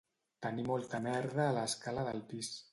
Tenir 0.45 0.65
molta 0.69 1.01
merda 1.09 1.47
a 1.47 1.53
l'escala 1.61 2.09
del 2.11 2.29
pis 2.35 2.55